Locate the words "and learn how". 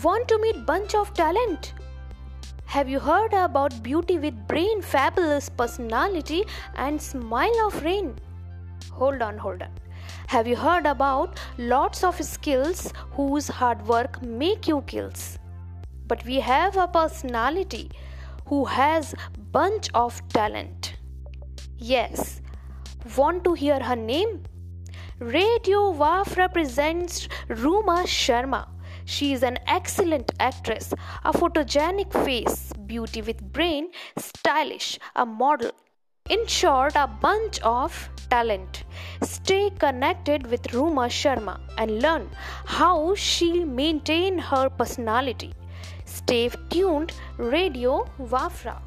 41.76-43.14